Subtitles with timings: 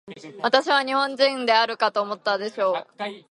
[0.41, 2.87] 私は日本人であるかと思ったでしょう。